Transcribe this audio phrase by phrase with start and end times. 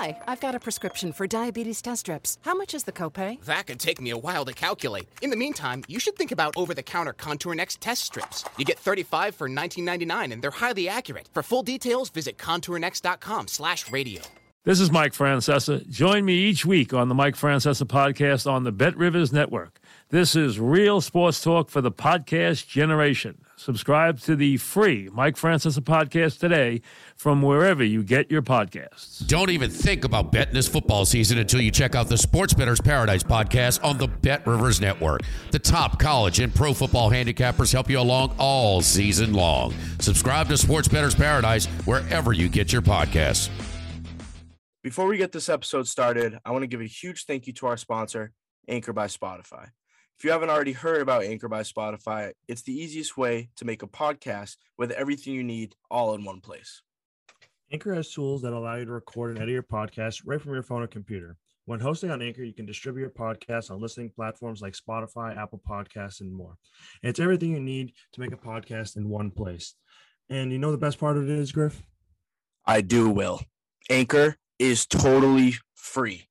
[0.00, 2.38] Hi, I've got a prescription for diabetes test strips.
[2.40, 3.38] How much is the copay?
[3.44, 5.06] That could take me a while to calculate.
[5.20, 8.42] In the meantime, you should think about over-the-counter Contour Next test strips.
[8.56, 11.28] You get 35 for 19.99 and they're highly accurate.
[11.34, 14.22] For full details, visit contournext.com/radio.
[14.64, 15.86] This is Mike Francesa.
[15.90, 19.80] Join me each week on the Mike Francesa podcast on the Bet Rivers Network.
[20.08, 23.44] This is real sports talk for the podcast generation.
[23.60, 26.80] Subscribe to the free Mike Francesa podcast today
[27.14, 29.26] from wherever you get your podcasts.
[29.26, 32.80] Don't even think about betting this football season until you check out the Sports Better's
[32.80, 35.20] Paradise podcast on the Bet Rivers Network.
[35.50, 39.74] The top college and pro football handicappers help you along all season long.
[39.98, 43.50] Subscribe to Sports Better's Paradise wherever you get your podcasts.
[44.82, 47.66] Before we get this episode started, I want to give a huge thank you to
[47.66, 48.32] our sponsor,
[48.66, 49.68] Anchor by Spotify.
[50.20, 53.82] If you haven't already heard about Anchor by Spotify, it's the easiest way to make
[53.82, 56.82] a podcast with everything you need all in one place.
[57.72, 60.62] Anchor has tools that allow you to record and edit your podcast right from your
[60.62, 61.38] phone or computer.
[61.64, 65.62] When hosting on Anchor, you can distribute your podcast on listening platforms like Spotify, Apple
[65.66, 66.58] Podcasts, and more.
[67.02, 69.74] And it's everything you need to make a podcast in one place.
[70.28, 71.82] And you know the best part of it is, Griff?
[72.66, 73.40] I do, Will.
[73.88, 76.28] Anchor is totally free.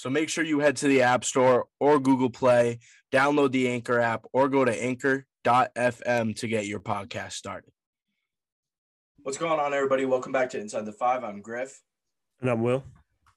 [0.00, 2.78] So make sure you head to the App Store or Google Play,
[3.12, 7.70] download the Anchor app, or go to anchor.fm to get your podcast started.
[9.22, 10.06] What's going on, everybody?
[10.06, 11.22] Welcome back to Inside the Five.
[11.22, 11.82] I'm Griff.
[12.40, 12.82] And I'm Will.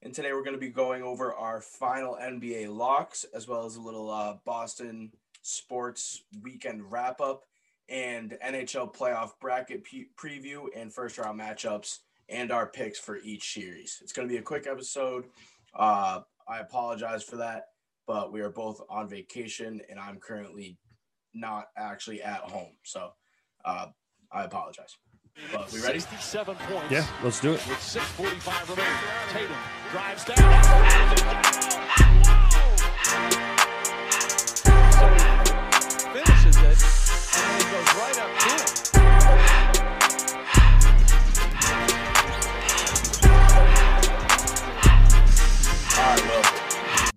[0.00, 3.76] And today we're going to be going over our final NBA locks, as well as
[3.76, 7.42] a little uh, Boston sports weekend wrap up
[7.90, 11.98] and NHL playoff bracket p- preview and first round matchups
[12.30, 13.98] and our picks for each series.
[14.02, 15.26] It's going to be a quick episode.
[15.74, 17.64] Uh, I apologize for that,
[18.06, 20.78] but we are both on vacation and I'm currently
[21.32, 22.72] not actually at home.
[22.84, 23.10] So
[23.64, 23.86] uh,
[24.32, 24.96] I apologize.
[25.52, 25.98] But we ready?
[25.98, 26.92] 67 points.
[26.92, 27.66] Yeah, let's do it.
[27.66, 28.92] With 6:45 remaining,
[29.30, 29.56] Tatum
[29.90, 30.36] drives down.
[34.92, 35.18] So he
[36.12, 36.78] finishes it,
[37.36, 38.83] and he goes right up to him.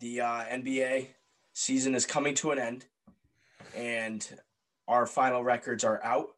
[0.07, 1.07] The uh, NBA
[1.53, 2.85] season is coming to an end,
[3.75, 4.25] and
[4.87, 6.29] our final records are out.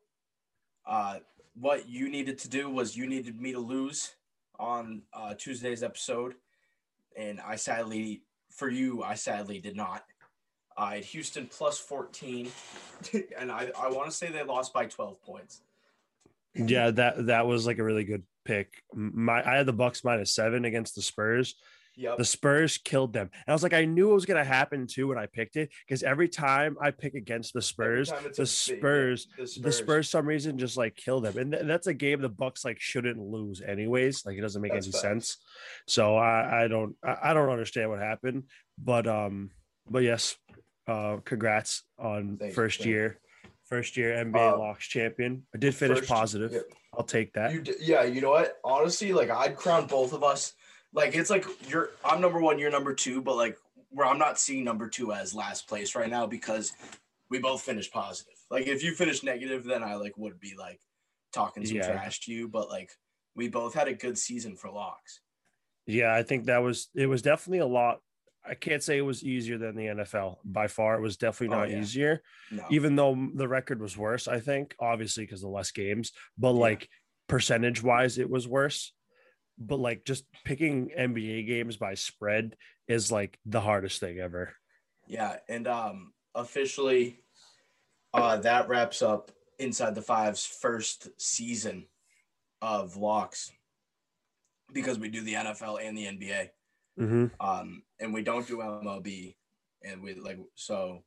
[0.88, 1.19] Uh,
[1.53, 4.16] what you needed to do was you needed me to lose
[4.58, 6.34] on uh, Tuesday's episode,
[7.16, 10.03] and I sadly, for you, I sadly did not.
[10.75, 12.50] I had Houston plus 14,
[13.38, 15.62] and I, I want to say they lost by 12 points.
[16.56, 18.81] Yeah, that that was like a really good pick.
[18.96, 21.53] My I had the Bucks minus seven against the Spurs.
[22.00, 22.18] Yep.
[22.18, 23.30] The Spurs killed them.
[23.34, 25.70] And I was like, I knew it was gonna happen too when I picked it
[25.86, 29.76] because every time I pick against the Spurs, the a big- Spurs, the the Spurs.
[29.78, 32.80] Spurs, some reason just like kill them, and th- that's a game the Bucks like
[32.80, 34.26] shouldn't lose anyways.
[34.26, 35.02] Like it doesn't make That's any facts.
[35.02, 35.38] sense.
[35.88, 38.44] So I, I don't I, I don't understand what happened,
[38.78, 39.52] but um,
[39.90, 40.38] but yes,
[40.88, 43.20] uh, congrats on Thank you, first year,
[43.66, 45.46] first year NBA Uh, locks champion.
[45.54, 46.52] I did finish first- positive.
[46.54, 46.59] yeah.
[46.92, 47.54] I'll take that.
[47.54, 48.58] You d- yeah, you know what?
[48.64, 50.54] Honestly, like I'd crown both of us.
[50.94, 53.58] Like it's like you're I'm number one, you're number two, but like
[53.90, 56.74] where I'm not seeing number two as last place right now because
[57.30, 58.34] we both finished positive.
[58.50, 60.80] Like if you finish negative, then I like would be like
[61.32, 61.92] talking some Yeah.
[61.92, 62.48] trash to you.
[62.48, 62.92] But like
[63.36, 65.22] we both had a good season for locks.
[65.86, 68.00] Yeah, I think that was it was definitely a lot.
[68.44, 70.96] I can't say it was easier than the NFL by far.
[70.96, 71.80] It was definitely Oh, not yeah.
[71.82, 72.66] easier, No.
[72.72, 74.28] even though the record was worse.
[74.28, 76.60] I think obviously because the less games, but Yeah.
[76.62, 76.90] like
[77.28, 78.94] percentage wise, it was worse.
[79.59, 82.56] But like just picking NBA games by spread
[82.88, 84.53] is like the hardest thing ever.
[85.08, 87.20] Yeah, and um officially
[88.14, 91.86] uh that wraps up Inside the Five's first season
[92.62, 93.52] of locks
[94.72, 96.50] because we do the NFL and the NBA.
[97.00, 97.26] Mm-hmm.
[97.40, 99.36] Um and we don't do MLB
[99.84, 101.03] and we like so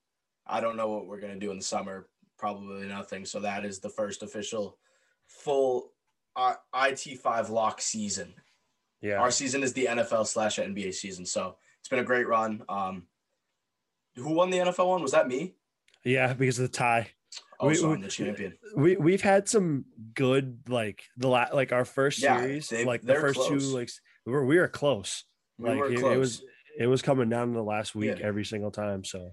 [0.46, 2.08] I don't know what we're going to do in the summer,
[2.38, 3.24] probably nothing.
[3.24, 4.78] So that is the first official
[5.26, 5.92] full
[6.36, 8.34] uh, IT5 lock season.
[9.02, 11.26] Yeah, Our season is the NFL slash NBA season.
[11.26, 12.62] So it's been a great run.
[12.68, 13.06] Um,
[14.16, 15.02] who won the NFL one?
[15.02, 15.54] Was that me?
[16.04, 17.10] yeah, because of the tie.
[17.60, 18.58] Oh, We- we- the champion.
[18.76, 19.84] we we've had some
[20.14, 23.48] good like the la- like our first Yeah, series they- like the first close.
[23.48, 23.90] two like
[24.26, 25.24] we were we were close
[25.58, 26.14] We like were it, close.
[26.14, 26.44] it was
[26.78, 28.26] it was coming down the last week Yeah.
[28.26, 29.30] every single time so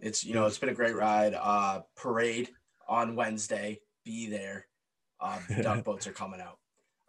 [0.00, 1.34] It's you know it's been a great ride.
[1.34, 2.50] Uh, parade
[2.88, 3.80] on Wednesday.
[4.04, 4.66] Be there.
[5.20, 6.58] Uh, the duck boats are coming out.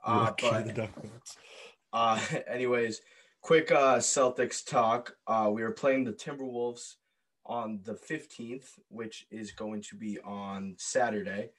[0.05, 1.37] Uh, Lucky the but Ducks.
[1.93, 2.99] Uh, anyways,
[3.41, 5.15] quick uh, Celtics talk.
[5.27, 6.95] Uh, we are playing the Timberwolves
[7.45, 11.51] on the 15th, which is going to be on Saturday.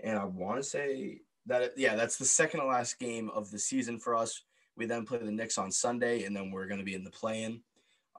[0.00, 3.58] And I want to say that, yeah, that's the second to last game of the
[3.58, 4.42] season for us.
[4.76, 7.10] We then play the Knicks on Sunday, and then we're going to be in the
[7.10, 7.62] play-in.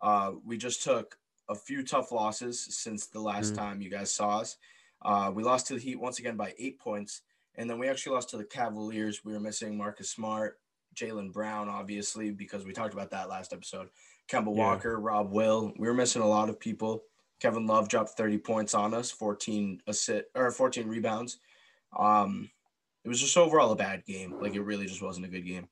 [0.01, 1.17] Uh, we just took
[1.49, 3.57] a few tough losses since the last Mhm.
[3.57, 4.57] time you guys saw us.
[5.03, 7.21] Uh, we lost to the Heat once again by eight points,
[7.59, 9.23] and then we actually lost to the Cavaliers.
[9.23, 10.57] We were missing Marcus Smart,
[10.95, 13.89] Jaylen Brown, obviously, because we talked about that last episode.
[14.31, 14.63] Kemba Yeah.
[14.63, 15.73] Walker, Rob Will.
[15.77, 17.03] We were missing a lot of people.
[17.39, 21.39] Kevin Love dropped 30 points on us, 14 assist or 14 rebounds.
[21.97, 22.49] Um,
[23.03, 24.39] it was just overall a bad game.
[24.41, 25.67] Like it really just wasn't a good game.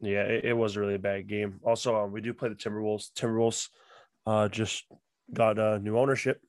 [0.00, 1.60] Yeah, it, it was really a bad game.
[1.64, 3.12] Also, um, we do play the Timberwolves.
[3.12, 3.68] Timberwolves
[4.26, 4.84] uh, just
[5.32, 6.40] got uh, new ownership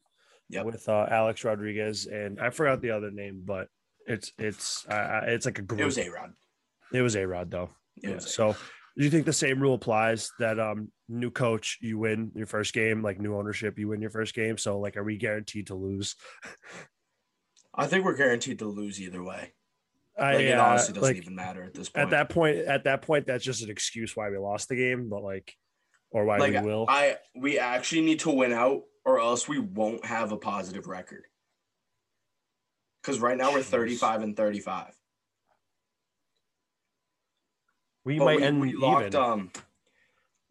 [0.50, 0.65] Yep.
[0.65, 3.69] with uh, Alex Rodriguez, and I forgot the other name, but
[4.07, 5.81] it's it's uh, it's like a group.
[5.81, 6.33] It was A-Rod.
[6.94, 7.69] It was A-Rod though.
[8.01, 8.19] It yeah.
[8.19, 8.56] So,
[8.98, 12.74] do you think the same rule applies that um new coach you win your first
[12.74, 14.57] game, like new ownership you win your first game?
[14.57, 16.15] So, like, are we guaranteed to lose?
[17.75, 19.54] I think we're guaranteed to lose either way.
[20.18, 22.06] I Like it uh, honestly doesn't like, even matter at this point.
[22.06, 22.57] at that point.
[22.59, 25.54] At that point, that's just an excuse why we lost the game, but like,
[26.09, 26.86] or why like we will.
[26.89, 31.24] I we actually need to win out or else we won't have a positive record.
[33.07, 33.69] Because right now we're Jeez.
[33.69, 34.94] 35 and 35.
[38.04, 38.81] we But might we, end we even.
[38.81, 39.50] locked um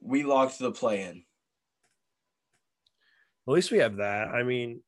[0.00, 1.23] we locked the play in.
[3.47, 4.29] At least we have that.
[4.29, 4.81] I mean,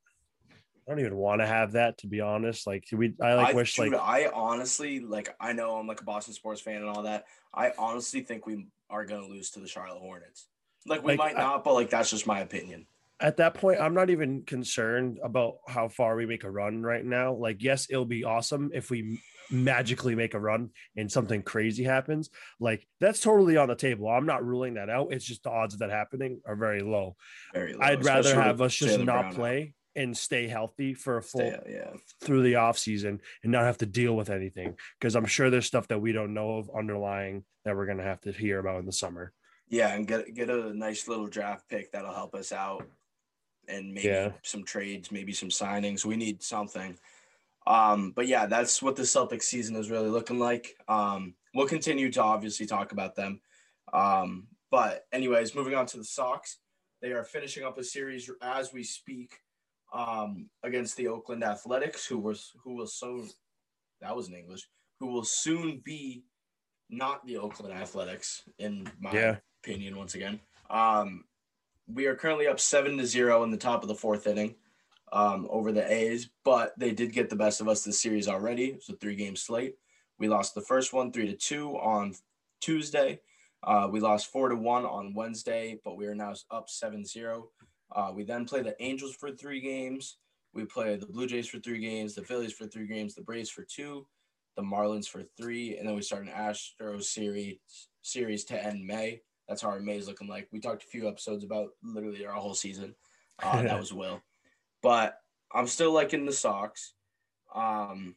[0.50, 2.67] I don't even want to have that to be honest.
[2.67, 6.00] Like we, I like I, wish dude, like I honestly like I know I'm like
[6.00, 7.26] a Boston sports fan and all that.
[7.53, 10.47] I honestly think we are gonna lose to the Charlotte Hornets.
[10.87, 12.87] Like we Like, might I- not, but like that's just my opinion.
[13.20, 17.05] At that point, I'm not even concerned about how far we make a run right
[17.05, 17.35] now.
[17.35, 19.20] Like, yes, it'll be awesome if we
[19.50, 22.31] magically make a run and something crazy happens.
[22.61, 24.09] Like, that's totally on the table.
[24.09, 25.12] I'm not ruling that out.
[25.12, 27.17] It's just the odds of that happening are very low.
[27.53, 29.35] Very low, I'd rather have us just not out.
[29.35, 31.91] play and stay healthy for a full Stay- yeah.
[32.23, 35.67] through the off season and not have to deal with anything because I'm sure there's
[35.67, 38.87] stuff that we don't know of underlying that we're gonna have to hear about in
[38.87, 39.32] the summer.
[39.69, 42.87] Yeah, and get get a nice little draft pick that'll help us out,
[43.69, 44.32] and maybe Yeah.
[44.43, 46.05] some trades, maybe some signings.
[46.05, 46.99] We need something.
[47.67, 50.76] Um, but yeah, that's what the Celtics season is really looking like.
[50.88, 53.41] Um, we'll continue to obviously talk about them.
[53.93, 56.59] Um, but anyways, moving on to the Sox,
[57.03, 59.38] they are finishing up a series as we speak
[59.93, 63.29] um, against the Oakland Athletics, who was who will soon
[64.00, 64.69] that was in English,
[65.00, 66.25] who will soon be
[66.91, 69.37] not the Oakland Athletics in my Yeah.
[69.62, 70.41] opinion once again.
[70.70, 71.25] Um,
[71.93, 74.55] we are currently up seven to zero in the top of the fourth inning
[75.12, 78.67] um, over the A's, but they did get the best of us this series already.
[78.67, 79.76] It's a three game slate.
[80.19, 82.14] We lost the first one three to two on
[82.61, 83.20] Tuesday.
[83.62, 87.49] Uh, we lost four to one on Wednesday, but we are now up 7 0.
[87.91, 90.19] Uh, we then play the Angels for three games.
[90.55, 93.50] We play the Blue Jays for three games, the Phillies for three games, the Braves
[93.50, 94.06] for two,
[94.56, 97.56] the Marlins for three, and then we start an Astros series
[98.02, 99.23] series to end May.
[99.49, 100.49] That's how our May is looking like.
[100.53, 102.95] We talked a few episodes about literally our whole season.
[103.43, 104.21] Uh, that was Will,
[104.83, 105.19] but
[105.53, 106.95] I'm still liking the Sox.
[107.55, 108.17] Um,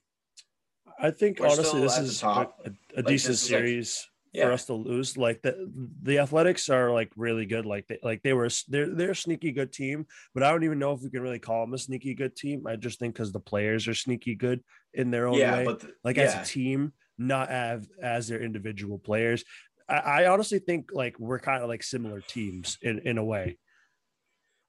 [1.00, 2.52] I think honestly, this is a, a,
[2.96, 5.18] Like, decent is like- series yeah, for us to lose.
[5.18, 5.70] Like the
[6.04, 7.66] the Athletics are like really good.
[7.66, 10.80] Like they like they were they're they're a sneaky good team, but I don't even
[10.80, 12.66] know if we can really call them a sneaky good team.
[12.66, 14.64] I just think because the players are sneaky good
[14.94, 15.66] in their own yeah, way.
[15.66, 16.24] but the- like yeah.
[16.24, 19.44] as a team, not as as their individual players.
[19.90, 23.58] I, I honestly think like we're kind of like similar teams in in a way.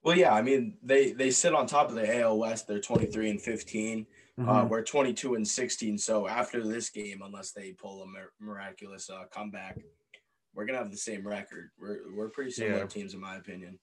[0.05, 2.67] Well, yeah, I mean they they sit on top of the AL West.
[2.67, 4.07] They're 23 and 15.
[4.39, 4.69] Uh, Mhm.
[4.71, 5.99] we're 22 and 16.
[5.99, 9.79] So after this game, unless they pull a mir- miraculous uh, comeback,
[10.55, 11.71] we're gonna have the same record.
[11.79, 12.87] We're we're pretty similar Yeah.
[12.87, 13.79] teams in my opinion.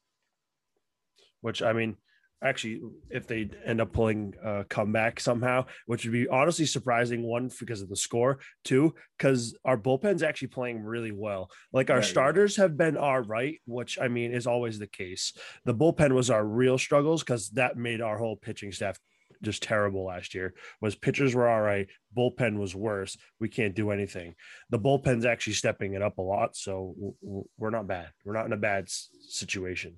[1.42, 1.96] which I mean,
[2.44, 7.50] actually, if they end up pulling a comeback somehow, which would be honestly surprising, one
[7.60, 11.50] because of the score, two because our bullpen's actually playing really well.
[11.74, 12.04] Like our well.
[12.04, 15.34] starters have been all right, which I mean is always the case.
[15.66, 18.98] The bullpen was our real struggles because that made our whole pitching staff
[19.42, 20.54] just terrible last year.
[20.82, 23.18] Was pitchers were all right, bullpen was worse.
[23.40, 24.36] We can't do anything.
[24.70, 27.16] The bullpen's actually stepping it up a lot, so
[27.58, 28.10] we're not bad.
[28.26, 29.98] We're not in a bad situation.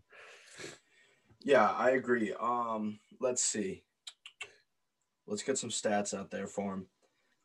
[1.43, 2.33] Yeah, I agree.
[2.39, 3.83] Um, let's see.
[5.27, 6.85] Let's get some stats out there for him.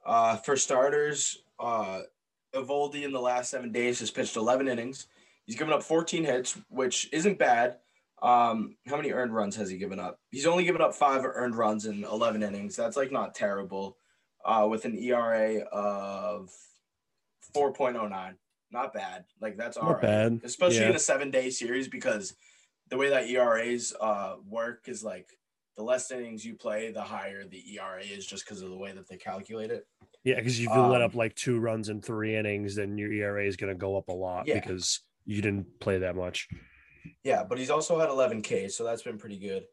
[0.05, 2.03] Uh, for starters, uh,
[2.55, 5.07] Eovaldi in the last seven days has pitched 11 innings.
[5.47, 7.79] He's given up 14 hits, which isn't bad.
[8.23, 10.19] Um, how many earned runs has he given up?
[10.31, 12.75] He's only given up five earned runs in 11 innings.
[12.77, 13.99] That's like not terrible.
[14.45, 16.51] Uh, with an ERA of
[17.55, 18.35] 4.09.
[18.71, 19.25] Not bad.
[19.41, 20.03] Like that's all Not right.
[20.03, 20.41] bad.
[20.45, 20.91] Especially Yeah.
[20.91, 22.35] in a seven day series because
[22.89, 25.31] the way that ERAs uh, work is like
[25.77, 28.93] the less innings you play, the higher the ERA is, just because of the way
[28.93, 29.87] that they calculate it.
[30.25, 33.13] Yeah, because if you let Um, up like two runs in three innings, then your
[33.13, 34.55] ERA is going to go up a lot Yeah.
[34.55, 36.49] because you didn't play that much.
[37.23, 39.65] Yeah, but he's also had 11 K, so that's been pretty good.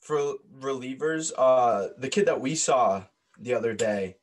[0.00, 3.04] For relievers, uh, the kid that we saw
[3.40, 4.16] the other day,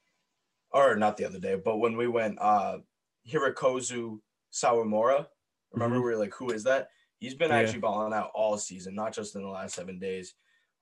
[0.72, 2.80] or not the other day, but when we went, uh,
[3.28, 4.20] Hirokazu
[4.54, 5.28] Sawamura.
[5.74, 6.00] Remember, Mhm.
[6.00, 6.90] we were like, who is that?
[7.26, 7.58] He's been Yeah.
[7.58, 10.36] actually balling out all season, not just in the last seven days.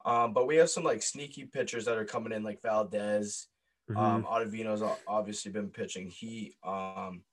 [0.04, 3.48] Um, but we have some like sneaky pitchers that are coming in, like Valdez.
[3.90, 3.98] Mhm.
[3.98, 6.10] Um, Ottavino's obviously been pitching.
[6.10, 7.24] He, um,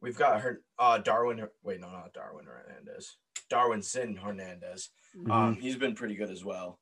[0.00, 1.48] we've got her, uh, Darwin.
[1.62, 3.16] Wait, no, not Darwin Hernandez.
[3.48, 4.90] Darwinzon Hernandez.
[5.14, 5.30] Mhm.
[5.30, 6.80] Um, he's been pretty good as well.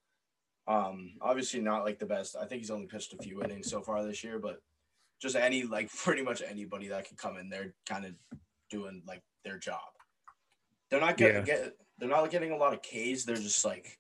[0.67, 2.37] Um, obviously not like the best.
[2.37, 4.63] I think he's only pitched a few innings so far this year, but
[5.21, 8.15] just any like pretty much anybody that could come in, they're kind of
[8.71, 9.93] doing like their job.
[10.90, 11.42] They're not getting Yeah.
[11.45, 13.25] get they're not getting a lot of Ks.
[13.25, 13.99] They're just like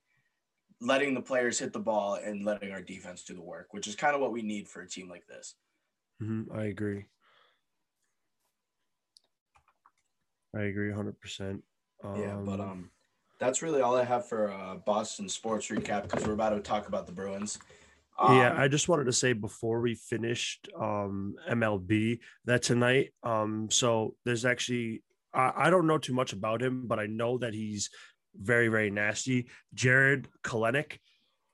[0.80, 3.96] letting the players hit the ball and letting our defense do the work, which is
[3.96, 5.56] kind of what we need for a team like this.
[6.22, 7.06] Mhm, I agree.
[10.54, 11.62] I agree 100%.
[12.04, 12.90] Um, yeah, but um,
[13.38, 16.88] that's really all I have for uh, Boston sports recap because we're about to talk
[16.88, 17.58] about the Bruins.
[18.20, 23.68] yeah, Um, I just wanted to say before we finished um, MLB that tonight, um,
[23.70, 25.02] so there's actually,
[25.34, 27.90] I, I don't know too much about him, but I know that he's
[28.36, 29.48] very, very nasty.
[29.74, 30.98] Jarred Kelenic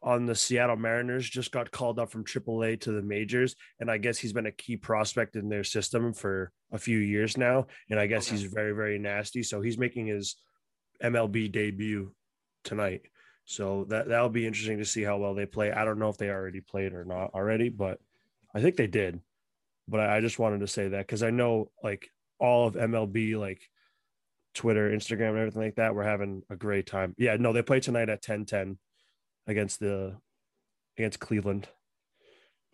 [0.03, 3.97] on the Seattle Mariners just got called up from AAA to the majors, and I
[3.99, 7.99] guess he's been a key prospect in their system for a few years now, and
[7.99, 8.37] I guess Okay.
[8.37, 9.43] he's very, very nasty.
[9.43, 10.37] So he's making his
[11.03, 12.13] MLB debut
[12.65, 13.03] tonight.
[13.47, 15.71] So that that'll be interesting to see how well they play.
[15.73, 17.99] I don't know if they already played or not already, but
[18.55, 19.21] I think they did.
[19.89, 23.37] But I, I just wanted to say that because I know like all of MLB,
[23.39, 23.69] like
[24.55, 27.15] Twitter, Instagram, and everything like that, we're having a great time.
[27.19, 28.79] Yeah, no, they play tonight at 10-10
[29.47, 30.17] against the
[30.97, 31.69] against Cleveland.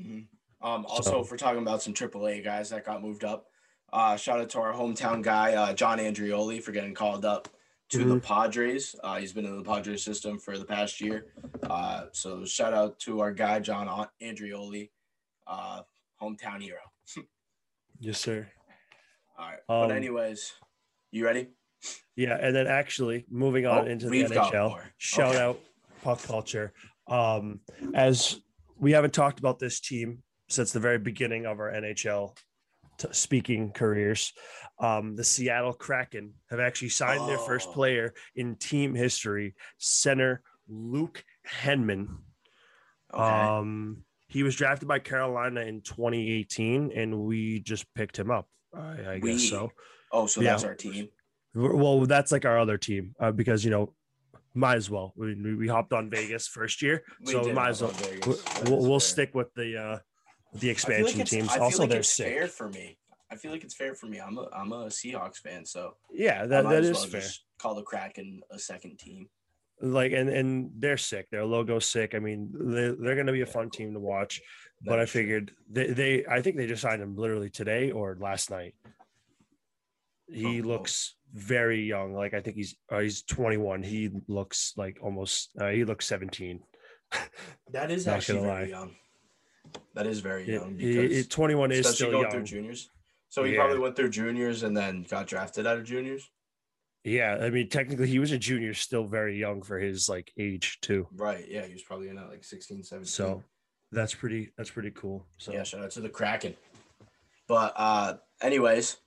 [0.00, 0.26] Mhm.
[0.60, 3.46] Um, also, So- if we're talking about some AAA guys that got moved up,
[3.92, 7.48] uh, shout out to our hometown guy, uh, John Andreoli, for getting called up
[7.88, 8.94] to the Padres.
[9.02, 11.32] Uh, he's been in the Padres system for the past year.
[11.62, 14.90] Uh, so shout out to our guy, John An- Andreoli,
[15.46, 15.82] uh,
[16.20, 16.80] hometown hero.
[18.02, 18.50] Yes, sir.
[19.40, 19.58] All right.
[19.82, 20.52] Um, but anyways,
[21.10, 21.48] you ready?
[22.16, 25.42] Yeah, and then actually moving on Oh, into the NHL, shout Okay.
[25.42, 25.60] out
[26.02, 26.72] puck culture.
[27.08, 27.60] Um,
[27.94, 28.40] as
[28.78, 32.36] we haven't talked about this team since the very beginning of our NHL
[32.98, 34.32] t- speaking careers,
[34.78, 37.72] um, the Seattle Kraken have actually signed their first Oh.
[37.72, 42.18] player in team history, center Luke Henman.
[43.14, 43.22] Okay.
[43.22, 48.48] Um, he was drafted by Carolina in 2018, and we just picked him up.
[48.74, 48.78] I,
[49.14, 49.70] I We- guess so.
[50.12, 50.50] oh, so yeah.
[50.50, 51.08] that's our team.
[51.54, 53.92] Well, that's like our other team uh, because you know,
[54.54, 55.12] might as well.
[55.16, 57.92] We, we we hopped on Vegas first year, We so might as well.
[58.26, 59.00] We'll, we'll, is we'll fair.
[59.00, 59.98] stick with the uh
[60.52, 61.56] the feel like expansion teams.
[61.56, 62.96] Also, like they're fair for me.
[63.32, 64.20] I feel like it's fair for me.
[64.20, 67.22] I'm a I'm a Seahawks fan, so Yeah, that, that is well fair.
[67.60, 69.28] call the Kraken a second team.
[69.80, 71.28] Like, and and they're sick.
[71.30, 72.14] Their logo's sick.
[72.14, 74.40] I mean, they they're going to be a fun team to watch.
[74.82, 78.50] But I figured they, they I think they just signed him literally today or last
[78.50, 78.74] night.
[80.26, 82.14] He Oh, looks very young.
[82.14, 83.82] Like I think he's uh, he's 21.
[83.82, 86.60] He looks like almost uh, he looks 17.
[87.72, 88.68] That is actually very lie.
[88.68, 88.96] young.
[89.94, 92.30] That is very young it- because it- 21 is still going young.
[92.30, 92.88] through juniors.
[93.28, 93.58] So he Yeah.
[93.60, 96.28] probably went through juniors and then got drafted out of juniors.
[97.04, 100.78] Yeah, I mean, technically, he was a junior, still very young for his like age
[100.82, 101.06] too.
[101.12, 101.46] Right.
[101.48, 101.64] Yeah.
[101.66, 103.06] He was probably in at like 16, 17.
[103.06, 103.42] So
[103.92, 104.52] that's pretty.
[104.56, 105.26] That's pretty cool.
[105.38, 106.54] So yeah, shout out to the Kraken.
[107.48, 108.98] But uh anyways,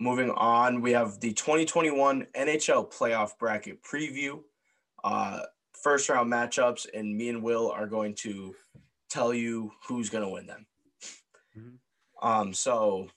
[0.00, 4.40] moving on, we have the 2021 NHL playoff bracket preview.
[5.02, 5.40] Uh
[5.82, 8.54] first round matchups, and me and Will are going to
[9.10, 10.66] tell you who's gonna win them.
[11.56, 11.78] Mhm.
[12.22, 13.08] Um, so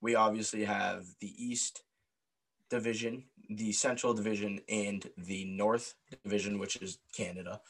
[0.00, 1.82] we obviously have the East
[2.68, 5.94] Division, the Central Division, and the North
[6.24, 7.60] Division, which is Canada.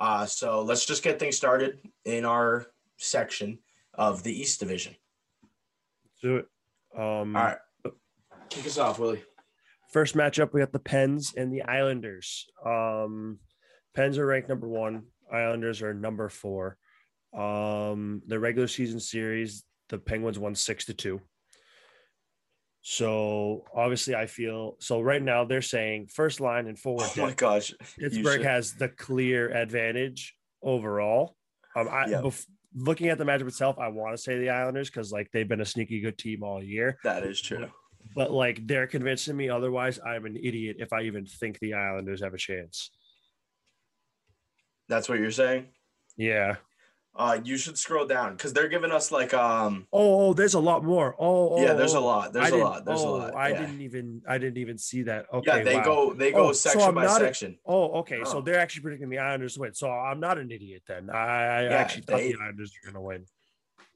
[0.00, 2.66] Uh, so let's just get things started in our
[2.96, 3.58] section
[3.94, 4.96] of the East Division.
[6.04, 6.46] Let's do it.
[6.96, 7.58] Um, All right.
[8.48, 9.22] Kick us off, Willie.
[9.92, 12.46] First matchup, we got the Pens and the Islanders.
[12.64, 13.38] Um,
[13.94, 15.04] Pens are ranked number one.
[15.32, 16.76] Islanders are number four.
[17.36, 21.20] Um, the regular season series, the Penguins won six to two.
[22.82, 25.00] So obviously, I feel so.
[25.00, 27.08] Right now, they're saying first line and forward.
[27.16, 27.74] Oh my gosh.
[27.98, 31.36] Pittsburgh has the clear advantage overall.
[31.76, 32.20] Um, I, Yeah.
[32.22, 35.46] bef- looking at the matchup itself, I want to say the Islanders because like they've
[35.48, 36.98] been a sneaky good team all year.
[37.04, 37.68] That is true.
[38.14, 40.00] But like they're convincing me otherwise.
[40.04, 42.90] I'm an idiot if I even think the Islanders have a chance.
[44.88, 45.68] That's what you're saying.
[46.16, 46.56] Yeah.
[47.16, 49.86] Uh, you should scroll down because they're giving us like um.
[49.92, 51.16] Oh, oh, there's a lot more.
[51.18, 52.04] Oh, oh Yeah, there's a oh.
[52.04, 52.32] lot.
[52.32, 52.84] There's I a didn't- lot.
[52.84, 53.34] There's a oh, lot.
[53.34, 55.26] I didn't even I didn't even see that.
[55.32, 55.58] Okay.
[55.58, 55.84] yeah, they wow.
[55.84, 57.58] go they go Oh, section I'm by not a- section.
[57.66, 58.20] Oh, okay.
[58.24, 58.40] So Oh.
[58.40, 59.74] they're actually predicting the Islanders win.
[59.74, 61.10] So I'm not an idiot then.
[61.10, 63.26] I, I Yeah, actually thought they- the Islanders were gonna win.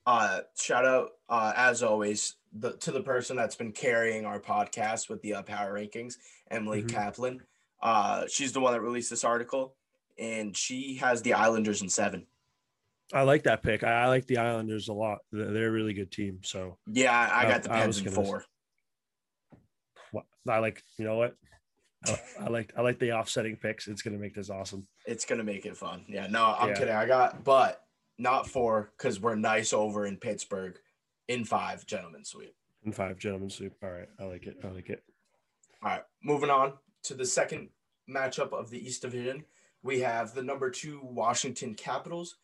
[0.07, 5.09] uh shout out uh as always the to the person that's been carrying our podcast
[5.09, 6.17] with the uh, power rankings
[6.51, 6.91] emily Mhm.
[6.91, 7.41] kaplan
[7.81, 9.77] uh she's the one that released this article
[10.19, 12.27] and she has the islanders in seven
[13.15, 13.85] I like that pick.
[13.85, 15.19] I, I like the Islanders a lot.
[15.33, 16.41] They're, a really good team.
[16.43, 18.45] So yeah i, I got the pens in four
[20.13, 20.83] what I like.
[20.99, 21.35] You know what?
[22.07, 23.89] I, I like I like the offsetting picks.
[23.89, 24.87] It's gonna make this awesome.
[25.07, 26.75] it's gonna make it fun yeah no i'm Yeah.
[26.75, 27.81] kidding i got but
[28.19, 30.77] not four because we're nice over in pittsburgh
[31.29, 32.55] in five gentlemen sweep
[32.85, 33.73] In five gentlemen soup.
[33.83, 34.09] All right.
[34.21, 34.57] I like it.
[34.63, 35.03] I like it.
[35.83, 37.71] All right, moving on to the second
[38.09, 39.45] matchup of the East Division.
[39.83, 42.37] We have the number two Washington Capitals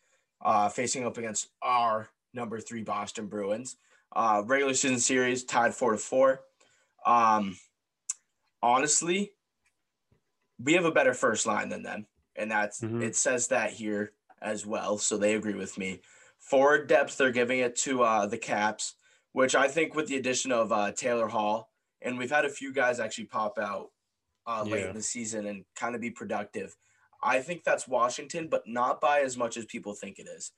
[0.43, 3.77] uh, facing up against our number three Boston Bruins.
[4.13, 6.41] Uh, regular season series tied four to four.
[7.05, 7.57] Um,
[8.61, 9.33] honestly,
[10.59, 13.01] we have a better first line than them, and that's Mhm.
[13.03, 14.97] it says that here as well.
[14.97, 16.01] So they agree with me.
[16.39, 18.95] Forward depth, they're giving it to uh, the Caps,
[19.31, 21.71] which I think with the addition of uh, Taylor Hall,
[22.01, 23.91] and we've had a few guys actually pop out
[24.47, 24.89] uh, late Yeah.
[24.89, 26.75] in the season and kind of be productive.
[27.23, 30.51] I think that's Washington, but not by as much as people think it is.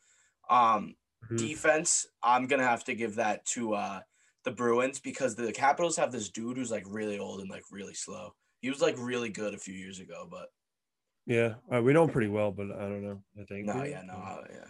[0.50, 0.96] Um,
[1.30, 1.38] Mhm.
[1.38, 4.02] Defense, I'm gonna have to give that to uh,
[4.44, 7.94] the Bruins because the Capitals have this dude who's like really old and like really
[7.94, 8.36] slow.
[8.60, 10.50] He was like really good a few years ago, but
[11.26, 11.56] Yeah.
[11.74, 13.24] Uh, we know them pretty well, but I don't know.
[13.40, 13.68] I think.
[13.68, 14.68] no, yeah, no, uh, yeah.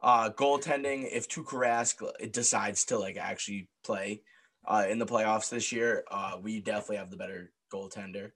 [0.00, 1.08] Uh, goaltending.
[1.10, 4.22] If Tuukka Rask it decides to like actually play
[4.64, 8.30] uh, in the playoffs this year, uh, we definitely have the better goaltender.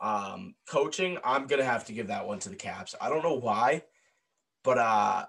[0.00, 2.94] Um, coaching, I'm gonna have to give that one to the Caps.
[3.00, 3.82] I don't know why,
[4.62, 5.26] but uh,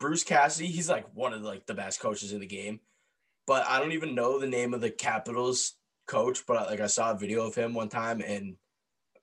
[0.00, 2.80] Bruce Cassidy, he's like one of like the best coaches in the game.
[3.46, 5.74] But I don't even know the name of the Capitals
[6.06, 6.44] coach.
[6.46, 8.56] But like I saw a video of him one time, and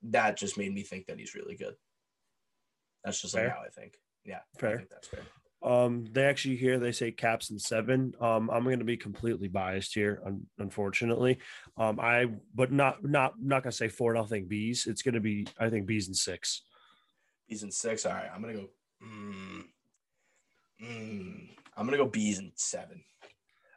[0.04, 1.76] that just made me think that he's really good.
[3.04, 3.52] That's just like Fair.
[3.52, 3.98] how I think.
[4.26, 4.78] Yeah, I Fair.
[4.78, 5.22] think that's fair.
[5.62, 8.14] Um, they actually here they say caps and seven.
[8.22, 11.40] Um, I'm going to be completely biased here, un- unfortunately.
[11.78, 14.88] Um, I but not not not going to say four nothing bees.
[14.88, 16.64] It's going to be I think bees and six.
[17.50, 18.06] Bees and six.
[18.06, 18.70] All right, I'm gonna go.
[19.04, 19.64] Mm,
[20.82, 23.04] mm, I'm gonna go bees and seven.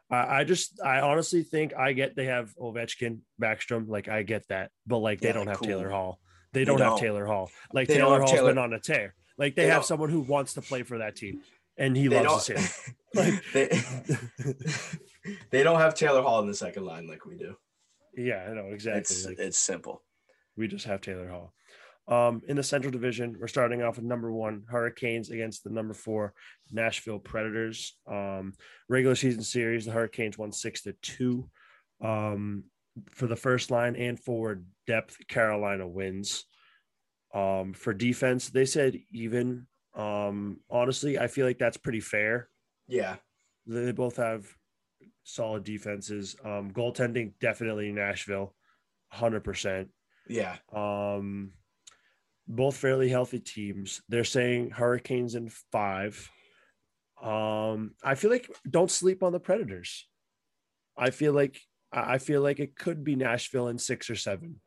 [0.09, 4.47] I, I just I honestly think I get they have Ovechkin, Backstrom, like I get
[4.49, 5.67] that, but like they Yeah, don't have cool.
[5.67, 6.19] Taylor Hall.
[6.53, 6.99] They They don't, have don't.
[6.99, 7.49] Taylor Hall.
[7.73, 9.15] Like Taylor Hall's Taylor- been on a tear.
[9.39, 11.41] Like they, They have don't- someone who wants to play for that team,
[11.77, 12.57] and he They loves don't.
[12.57, 12.95] to see it.
[13.15, 13.69] Like- they,
[15.51, 17.55] they don't have Taylor Hall in the second line like we do.
[18.17, 19.01] yeah, I know exactly.
[19.01, 20.03] It's Like, it's simple.
[20.57, 21.53] We just have Taylor Hall.
[22.07, 25.93] Um, in the Central Division, we're starting off with number one Hurricanes against the number
[25.93, 26.33] four
[26.71, 27.95] Nashville Predators.
[28.07, 28.53] Um,
[28.89, 31.49] regular season series, the Hurricanes won six to two.
[32.03, 32.65] Um,
[33.11, 36.45] for the first line and forward depth, Carolina wins.
[37.33, 39.67] Um, for defense, they said even.
[39.95, 42.49] Um, honestly, I feel like that's pretty fair.
[42.87, 43.15] Yeah,
[43.67, 44.45] They both have
[45.23, 46.35] solid defenses.
[46.43, 48.53] Um, goaltending, definitely Nashville,
[49.09, 49.89] hundred percent.
[50.27, 50.57] yeah.
[50.73, 51.51] Um,
[52.47, 54.01] both fairly healthy teams.
[54.09, 56.29] They're saying Hurricanes in five.
[57.21, 60.09] Um, I feel like don't sleep on the Predators.
[60.97, 64.59] I feel like I I feel like it could be Nashville in six or seven.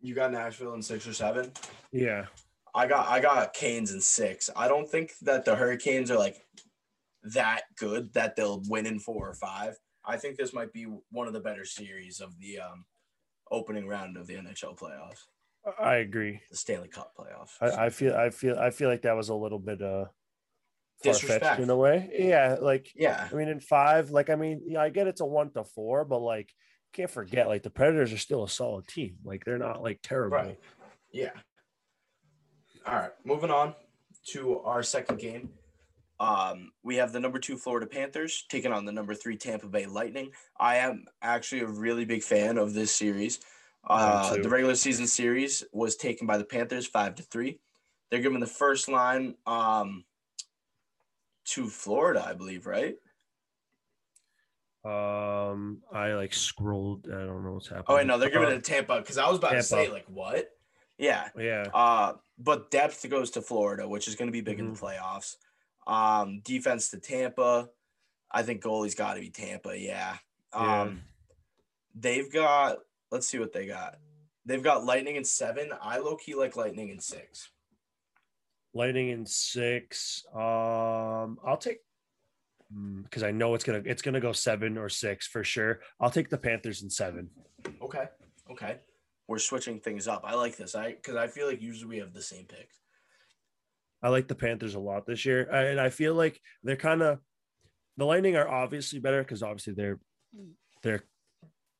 [0.00, 1.50] You got Nashville in six or seven.
[1.90, 2.26] Yeah,
[2.74, 4.50] I got I got Canes in six.
[4.56, 6.36] I don't think that the Hurricanes are like
[7.22, 9.76] that good that they'll win in four or five.
[10.04, 12.84] I think this might be one of the better series of the um,
[13.50, 15.26] opening round of the NHL playoffs,
[15.78, 16.40] I agree.
[16.50, 17.52] the Stanley Cup playoffs.
[17.60, 20.06] I, I feel I feel I feel like that was a little bit uh
[21.02, 21.60] far fetched Disrespect.
[21.60, 22.10] in a way.
[22.18, 25.26] Yeah, like yeah, I mean in five, like I mean, yeah, I get it's a
[25.26, 26.50] one to four, but like
[26.92, 29.16] can't forget like the Predators are still a solid team.
[29.24, 30.36] Like they're not like terrible.
[30.36, 30.58] right.
[31.12, 31.30] Yeah.
[32.86, 33.74] All right, moving on
[34.28, 35.50] to our second game.
[36.18, 39.86] Um, we have the number two Florida Panthers taking on the number three Tampa Bay
[39.86, 40.30] Lightning.
[40.58, 43.40] I am actually a really big fan of this series.
[43.88, 47.58] Uh, the regular season series was taken by the Panthers five to three.
[48.10, 50.04] They're giving the first line um,
[51.46, 52.96] to Florida, I believe, right?
[54.84, 57.06] Um, I like scrolled.
[57.06, 57.84] I don't know what's happening.
[57.88, 59.88] Oh, wait, no, they're giving Uh, it to Tampa because I was about to say,
[59.90, 60.50] like, what?
[60.98, 61.28] Yeah.
[61.38, 64.78] Yeah, Uh, but depth goes to Florida, which is going to be big in the
[64.78, 65.36] playoffs.
[65.86, 67.68] Um, defense to Tampa.
[68.30, 69.78] I think goalie's got to be Tampa.
[69.78, 70.16] Yeah.
[70.54, 70.82] Yeah.
[70.82, 71.02] Um,
[71.94, 72.78] they've got.
[73.10, 73.98] Let's see what they got.
[74.46, 75.70] They've got Lightning in seven.
[75.82, 77.50] I low key like Lightning in six.
[78.72, 80.24] Lightning in six.
[80.32, 81.80] Um, I'll take
[83.02, 85.80] because I know it's gonna it's gonna go seven or six for sure.
[86.00, 87.28] I'll take the Panthers in seven.
[87.82, 88.04] Okay.
[88.50, 88.78] Okay.
[89.30, 90.22] We're switching things up.
[90.26, 90.74] I like this.
[90.74, 92.76] I because I feel like usually we have the same picks.
[94.02, 97.00] I like the Panthers a lot this year, I- and I feel like they're kind
[97.00, 97.20] of
[97.96, 100.00] the Lightning are obviously better because obviously they're
[100.82, 101.04] they're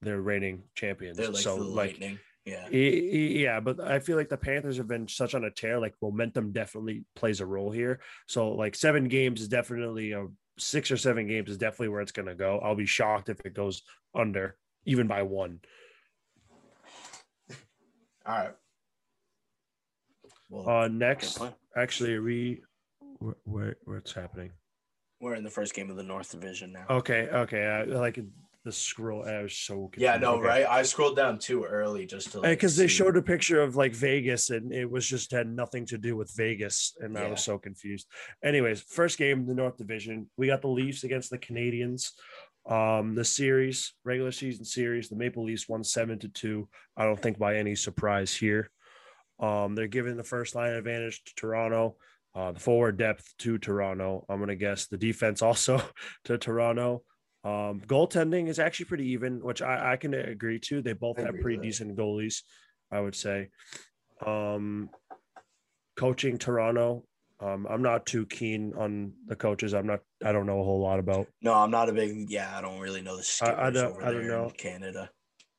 [0.01, 1.17] they're reigning champions.
[1.17, 2.21] They're like so the like lightning.
[2.45, 2.69] Yeah.
[2.69, 5.81] Yeah, but I feel like the Panthers have been such on a tear.
[5.81, 7.99] Like momentum definitely plays a role here.
[8.29, 12.13] So like seven games is definitely a six or seven games is definitely where it's
[12.13, 12.61] gonna go.
[12.61, 13.83] I'll be shocked if it goes
[14.15, 15.59] under even by one.
[18.27, 18.55] All right.
[20.49, 21.41] Well, Uh, next,
[21.77, 22.63] actually, are we
[23.19, 24.51] where, where what's happening?
[25.23, 26.87] we're in the first game of the North Division now.
[26.89, 27.67] Okay, okay.
[27.67, 28.19] I like
[28.65, 29.23] the scroll.
[29.29, 30.01] I was so confused.
[30.03, 30.47] yeah, no, Okay.
[30.47, 30.67] right?
[30.67, 33.77] I scrolled down too early just to like, because they see- showed a picture of
[33.77, 37.45] like Vegas and it was just had nothing to do with Vegas and I was
[37.45, 38.07] so confused.
[38.43, 42.13] Anyways, first game in the North Division, we got the Leafs against the Canadiens.
[42.69, 46.69] Um, the series, regular season series, the Maple Leafs won seven to two.
[46.97, 48.71] I don't think by any surprise here.
[49.41, 51.97] Um, they're giving the first line advantage to Toronto,
[52.35, 54.25] uh, the forward depth to Toronto.
[54.29, 55.83] I'm gonna guess the defense also
[56.25, 57.03] to Toronto.
[57.43, 60.83] Um, goaltending is actually pretty even, which I, I can agree to.
[60.83, 62.43] They both have pretty decent goalies,
[62.93, 63.49] I would say.
[64.25, 64.91] Um,
[65.97, 67.05] coaching Toronto,
[67.41, 69.73] um, I'm not too keen on the coaches.
[69.75, 70.01] I'm not.
[70.25, 71.27] I don't know a whole lot about.
[71.43, 72.31] No, I'm not a big.
[72.31, 74.51] Yeah, I don't really know the skippers I don't- over I don't know.
[74.57, 75.11] Canada.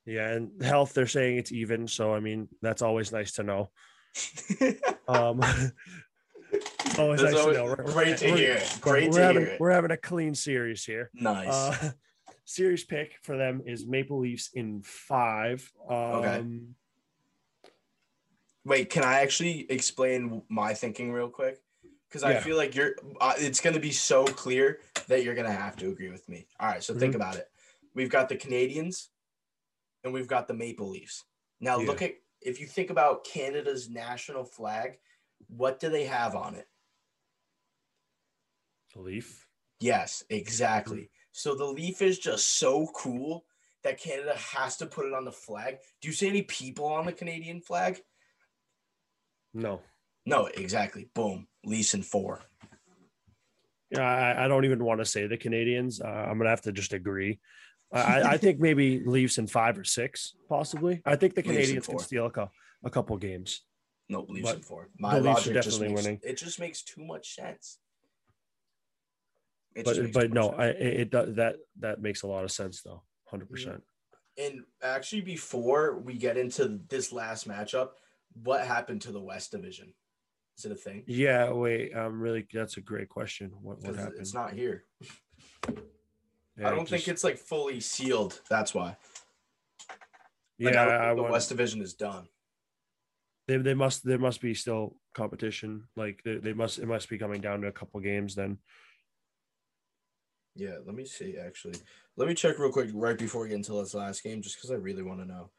[0.06, 0.94] Yeah, and health.
[0.94, 3.70] They're saying it's even, so I mean that's always nice to know.
[5.08, 5.42] Um,
[6.98, 7.66] always That's nice always to know.
[7.66, 8.54] We're- great to we're- hear.
[8.54, 8.78] it.
[8.80, 9.52] Great we're to having, hear.
[9.56, 9.60] it.
[9.60, 11.10] We're having a clean series here.
[11.14, 11.48] Nice.
[11.50, 11.92] Uh,
[12.46, 15.70] series pick for them is Maple Leafs in five.
[15.90, 16.44] Um, Okay.
[18.64, 21.58] Wait, can I actually explain my thinking real quick?
[22.12, 22.96] Because I feel like you're.
[23.22, 26.28] Uh, it's going to be so clear that you're going to have to agree with
[26.28, 26.46] me.
[26.60, 27.16] All right, so think Mhm.
[27.16, 27.50] about it.
[27.94, 29.12] We've got the Canadians,
[30.04, 31.24] and we've got the Maple Leafs.
[31.62, 31.88] Now Yeah.
[31.88, 35.00] look at if you think about Canada's national flag,
[35.48, 36.68] what do they have on it?
[38.94, 39.48] The Leaf.
[39.80, 41.12] Yes, exactly.
[41.32, 43.46] So the leaf is just so cool
[43.84, 45.80] that Canada has to put it on the flag.
[46.02, 48.04] Do you see any people on the Canadian flag?
[49.54, 49.82] No.
[50.26, 51.10] No, exactly.
[51.14, 51.48] Boom.
[51.64, 52.42] Leafs in four.
[53.90, 56.00] Yeah, I, I don't even want to say the Canadians.
[56.02, 57.40] Uh, I'm gonna have to just agree.
[57.94, 61.02] I, I think maybe Leafs in five or six, possibly.
[61.06, 62.50] I think the Canadians can steal a,
[62.86, 63.62] a couple games.
[64.08, 64.90] No, Leafs But in four.
[64.98, 66.20] My Leafs are logic definitely makes, winning.
[66.24, 67.80] it just makes too much sense.
[69.76, 72.82] It But but no, I it, it does that that makes a lot of sense
[72.82, 73.84] though, hundred percent.
[74.38, 77.90] and actually before we get into this last matchup,
[78.42, 79.94] what happened to the West Division?
[80.66, 81.04] It a thing?
[81.08, 81.96] Yeah, wait.
[81.96, 83.52] Um, really, that's a great question.
[83.62, 84.18] What what happened?
[84.20, 84.86] it's not here.
[85.68, 88.40] Yeah, I don't think just- it's like fully sealed.
[88.50, 88.98] That's why.
[90.58, 92.28] Yeah, I I, the want- West Division is done.
[93.48, 95.88] they, they must there must be still competition.
[95.96, 98.58] Like they, they must it must be coming down to a couple games then.
[100.56, 101.38] Yeah, let me see.
[101.38, 101.76] Actually,
[102.18, 104.70] let me check real quick right before we get into this last game, just because
[104.72, 105.50] I really want to know.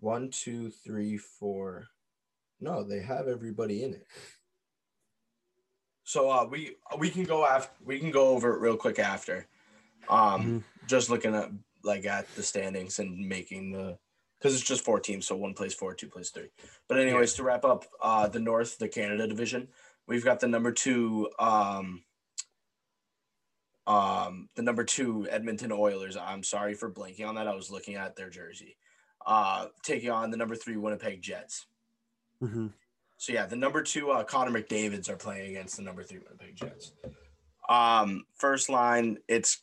[0.00, 1.88] One, two, three, four.
[2.60, 4.06] No, they have everybody in it.
[6.04, 9.46] So uh, we we can go after we can go over it real quick after.
[10.08, 11.50] Um, just looking at
[11.84, 13.98] like at the standings and making the
[14.38, 16.50] because it's just four teams, so one plays four, two plays three.
[16.88, 19.68] But anyways, to wrap up, uh, the North, the Canada division,
[20.06, 22.04] we've got the number two, um,
[23.86, 26.16] um, the number two Edmonton Oilers.
[26.16, 27.48] I'm sorry for blanking on that.
[27.48, 28.76] I was looking at their jersey.
[29.26, 31.66] Uh, taking on the number three Winnipeg Jets.
[32.42, 32.72] Mhm.
[33.16, 36.54] So yeah, the number two uh, Connor McDavid's are playing against the number three Winnipeg
[36.56, 36.92] Jets.
[37.68, 39.62] Um, first line, it's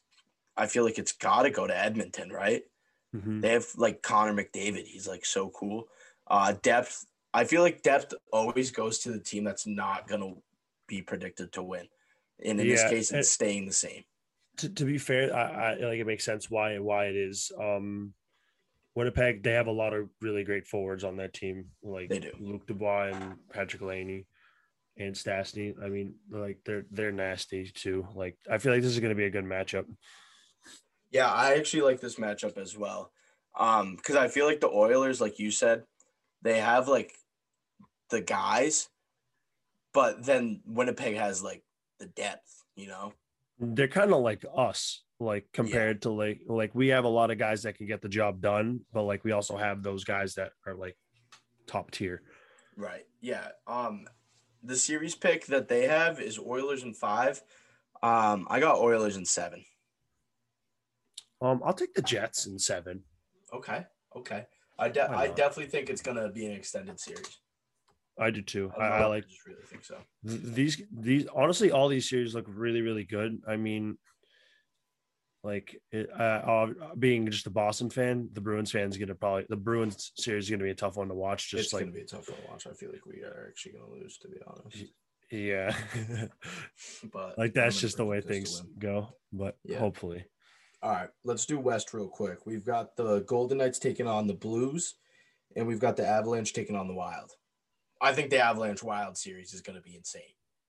[0.58, 2.64] I feel like it's got to go to Edmonton, right?
[3.16, 3.42] Mhm.
[3.42, 4.86] They have like Connor McDavid.
[4.86, 5.88] He's like so cool.
[6.28, 7.06] Uh, depth.
[7.34, 10.34] I feel like depth always goes to the team that's not gonna
[10.88, 11.88] be predicted to win.
[12.44, 14.04] And in this case, it's staying the same.
[14.58, 17.52] to, to be fair, I, I like it makes sense why and why it is.
[17.60, 18.14] Um,
[18.95, 22.31] Winnipeg, they have a lot of really great forwards on that team, like They do.
[22.39, 24.25] Luke Dubois and Patrik Laine
[24.97, 25.73] and Stastny.
[25.84, 28.08] I mean, like they're they're nasty too.
[28.15, 29.86] Like I feel like this is going to be a good matchup.
[31.12, 33.12] Yeah, I actually like this matchup as well.
[33.58, 35.84] Um, because I feel like the Oilers, like you said,
[36.41, 37.13] they have like
[38.10, 38.89] the guys,
[39.93, 41.63] but then Winnipeg has like
[41.99, 43.13] the depth, you know?
[43.60, 47.38] They're kind of like us, like compared to like like we have a lot of
[47.38, 50.51] guys that can get the job done, but like we also have those guys that
[50.65, 50.97] are like
[51.67, 52.21] top tier.
[52.78, 53.06] Right.
[53.21, 53.49] Yeah.
[53.67, 54.06] Um
[54.63, 57.41] the series pick that they have is Oilers in five.
[58.01, 59.63] Um, I got Oilers in seven.
[61.41, 63.04] Um, I'll take the Jets in seven.
[63.54, 64.45] Okay, okay.
[64.80, 67.39] I de- Why I definitely think it's gonna be an extended series.
[68.17, 68.71] I do too.
[68.78, 69.97] I, I like just really think so.
[70.28, 70.82] th- these.
[70.91, 73.41] These honestly, all these series look really, really good.
[73.47, 73.97] I mean,
[75.45, 79.55] like it, uh, uh, being just a Boston fan, the Bruins fans gonna probably the
[79.55, 81.51] Bruins series is gonna be a tough one to watch.
[81.51, 82.67] Just it's like gonna be a tough one to watch.
[82.67, 84.86] I feel like we are actually gonna lose, to be honest.
[85.31, 85.75] yeah,
[87.13, 89.10] But like that's just the way to things go.
[89.31, 89.79] But Yeah.
[89.79, 90.25] hopefully,
[90.81, 92.45] All right, let's do West real quick.
[92.45, 94.95] We've got the Golden Knights taking on the Blues,
[95.55, 97.31] and we've got the Avalanche taking on the Wild.
[98.01, 100.21] I think the Avalanche Wild series is going to be insane.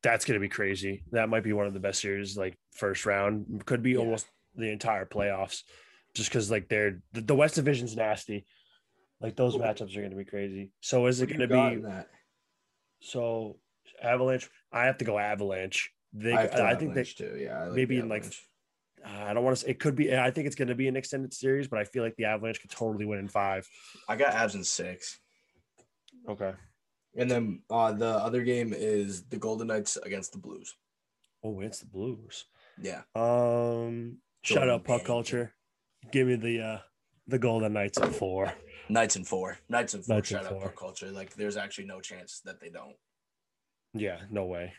[0.03, 1.03] that's gonna be crazy.
[1.13, 2.37] That might be one of the best series.
[2.37, 3.99] Like first round could be Yeah.
[4.01, 4.27] almost
[4.57, 5.63] the entire playoffs,
[6.15, 8.47] just because like they're the, West Division's nasty.
[9.21, 10.73] Like those matchups are gonna be crazy.
[10.81, 11.83] So is it you gonna be?
[11.83, 12.09] that?
[13.01, 13.59] So
[14.03, 15.91] Avalanche, I have to go Avalanche.
[16.13, 17.37] They, I, have to I, think they, too.
[17.39, 18.25] Yeah, like maybe in, like,
[19.05, 19.63] I don't want to.
[19.65, 20.17] say It could be.
[20.17, 22.61] I think it's going to be an extended series, but I feel like the Avalanche
[22.61, 23.69] could totally win in five.
[24.09, 25.19] I got Avs in six,
[26.29, 26.53] Okay.
[27.17, 30.75] and then uh, the other game is the Golden Knights against the Blues.
[31.45, 32.45] Oh, it's the Blues.
[32.81, 35.55] Yeah, Um, shout out puck culture.
[36.13, 36.79] Give me the uh
[37.27, 38.53] the Golden Knights at four.
[38.89, 39.59] Knights and four.
[39.69, 40.15] Knights and four.
[40.15, 40.63] Knights and Shout out four.
[40.63, 41.11] Puck culture.
[41.11, 42.95] Like, there's actually no chance that they don't.
[43.95, 44.73] Yeah, no way.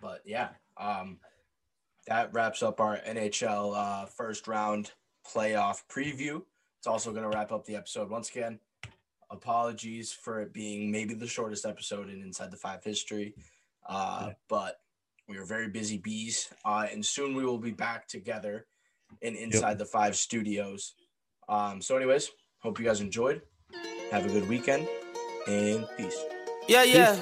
[0.00, 1.18] But yeah, um,
[2.06, 4.92] that wraps up our NHL uh, first round
[5.26, 6.42] playoff preview.
[6.78, 8.60] It's also going to wrap up the episode once again.
[9.30, 13.34] Apologies for it being maybe the shortest episode in Inside the Five history,
[13.86, 14.32] uh, Yeah.
[14.48, 14.80] but
[15.28, 18.66] we are very busy bees, uh, and soon we will be back together
[19.20, 20.94] in Inside the Five studios.
[21.48, 23.42] Um, so, anyways, hope you guys enjoyed.
[24.10, 24.88] Have a good weekend,
[25.46, 26.16] and peace.
[26.66, 27.20] Yeah, yeah.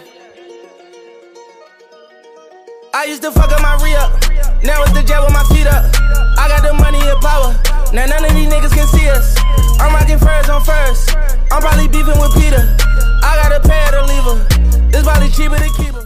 [2.95, 4.13] I used to fuck up my re up.
[4.63, 5.85] Now it's the jet with my feet up.
[6.39, 7.53] I got the money and power.
[7.93, 9.37] Now none of these niggas can see us.
[9.79, 11.15] I'm rocking furs on first.
[11.53, 12.63] I'm probably beefing with Peter.
[13.23, 14.89] I got a pay her to leave her.
[14.89, 16.06] It's probably cheaper to keep her.